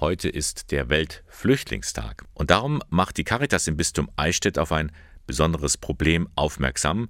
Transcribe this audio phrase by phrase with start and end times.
[0.00, 2.24] Heute ist der Weltflüchtlingstag.
[2.32, 4.92] Und darum macht die Caritas im Bistum Eichstätt auf ein
[5.26, 7.08] besonderes Problem aufmerksam,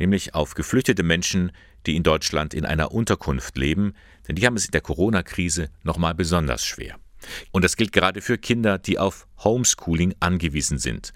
[0.00, 1.52] nämlich auf geflüchtete Menschen,
[1.86, 3.94] die in Deutschland in einer Unterkunft leben,
[4.26, 6.96] denn die haben es in der Corona-Krise nochmal besonders schwer.
[7.52, 11.12] Und das gilt gerade für Kinder, die auf Homeschooling angewiesen sind,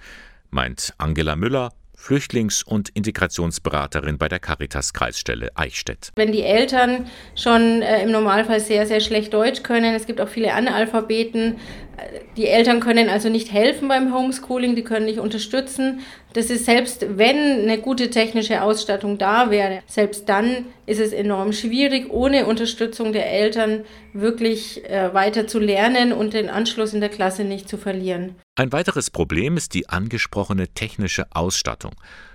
[0.50, 6.10] meint Angela Müller, Flüchtlings- und Integrationsberaterin bei der Caritas Kreisstelle Eichstätt.
[6.16, 10.28] Wenn die Eltern schon äh, im Normalfall sehr, sehr schlecht Deutsch können, es gibt auch
[10.28, 11.56] viele Analphabeten,
[11.96, 16.00] äh, die Eltern können also nicht helfen beim Homeschooling, die können nicht unterstützen.
[16.32, 21.52] Das ist selbst, wenn eine gute technische Ausstattung da wäre, selbst dann ist es enorm
[21.52, 27.10] schwierig, ohne Unterstützung der Eltern wirklich äh, weiter zu lernen und den Anschluss in der
[27.10, 28.36] Klasse nicht zu verlieren.
[28.58, 31.94] Ein weiteres Problem ist die angesprochene technische Ausstattung.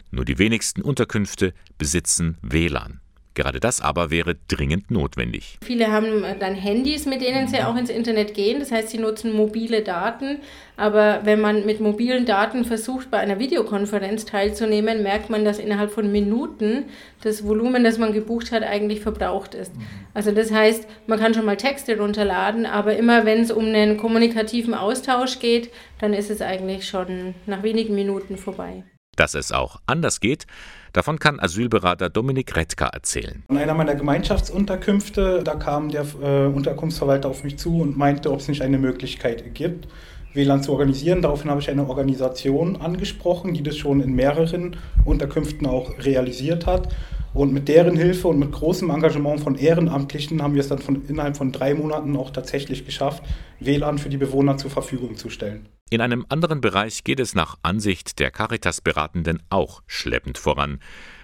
[0.09, 3.01] Nur die wenigsten Unterkünfte besitzen WLAN.
[3.35, 5.57] Gerade das aber wäre dringend notwendig.
[5.63, 8.59] Viele haben dann Handys, mit denen sie auch ins Internet gehen.
[8.59, 10.39] Das heißt, sie nutzen mobile Daten.
[10.77, 15.91] Aber wenn man mit mobilen Daten versucht, bei einer Videokonferenz teilzunehmen, merkt man, dass innerhalb
[15.91, 16.85] von Minuten
[17.21, 19.71] das Volumen, das man gebucht hat, eigentlich verbraucht ist.
[20.13, 23.97] Also das heißt, man kann schon mal Texte runterladen, aber immer wenn es um einen
[23.97, 28.83] kommunikativen Austausch geht, dann ist es eigentlich schon nach wenigen Minuten vorbei.
[29.15, 30.47] Dass es auch anders geht,
[30.91, 33.43] davon kann Asylberater Dominik Retka erzählen.
[33.49, 38.39] In einer meiner Gemeinschaftsunterkünfte, da kam der äh, Unterkunftsverwalter auf mich zu und meinte, ob
[38.39, 39.87] es nicht eine Möglichkeit gibt,
[40.33, 41.21] WLAN zu organisieren.
[41.21, 46.89] Daraufhin habe ich eine Organisation angesprochen, die das schon in mehreren Unterkünften auch realisiert hat.
[47.33, 51.03] Und mit deren Hilfe und mit großem Engagement von Ehrenamtlichen haben wir es dann von,
[51.07, 53.23] innerhalb von drei Monaten auch tatsächlich geschafft,
[53.59, 55.67] WLAN für die Bewohner zur Verfügung zu stellen.
[55.89, 60.79] In einem anderen Bereich geht es nach Ansicht der Caritas-Beratenden auch schleppend voran.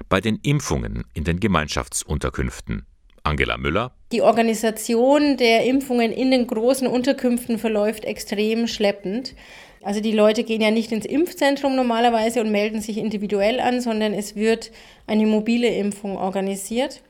[0.10, 2.86] Bei den Impfungen in den Gemeinschaftsunterkünften.
[3.24, 3.92] Angela Müller.
[4.12, 9.36] Die Organisation der Impfungen in den großen Unterkünften verläuft extrem schleppend.
[9.82, 14.14] Also die Leute gehen ja nicht ins Impfzentrum normalerweise und melden sich individuell an, sondern
[14.14, 14.72] es wird
[15.08, 17.02] eine mobile Impfung organisiert.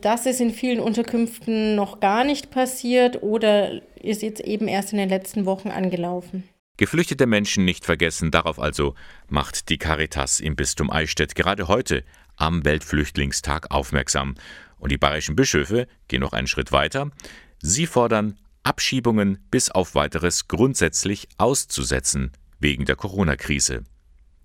[0.00, 4.98] Das ist in vielen Unterkünften noch gar nicht passiert oder ist jetzt eben erst in
[4.98, 6.44] den letzten Wochen angelaufen.
[6.76, 8.94] Geflüchtete Menschen nicht vergessen, darauf also
[9.28, 12.04] macht die Caritas im Bistum Eichstätt gerade heute
[12.38, 14.34] am Weltflüchtlingstag aufmerksam.
[14.78, 17.10] Und die bayerischen Bischöfe gehen noch einen Schritt weiter.
[17.60, 23.84] Sie fordern Abschiebungen bis auf weiteres grundsätzlich auszusetzen wegen der Corona-Krise.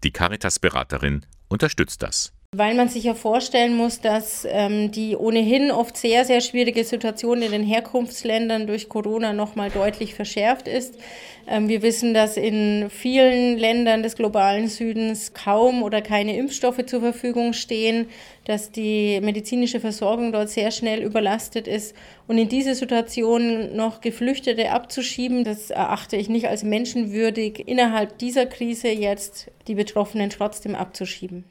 [0.03, 2.33] Die Caritas-Beraterin unterstützt das.
[2.55, 7.41] Weil man sich ja vorstellen muss, dass ähm, die ohnehin oft sehr, sehr schwierige Situation
[7.41, 10.99] in den Herkunftsländern durch Corona nochmal deutlich verschärft ist.
[11.47, 17.01] Ähm, wir wissen, dass in vielen Ländern des globalen Südens kaum oder keine Impfstoffe zur
[17.01, 18.05] Verfügung stehen,
[18.45, 21.95] dass die medizinische Versorgung dort sehr schnell überlastet ist.
[22.27, 28.45] Und in diese Situation noch Geflüchtete abzuschieben, das erachte ich nicht als menschenwürdig, innerhalb dieser
[28.45, 31.45] Krise jetzt die Betroffenen trotzdem abzuschieben.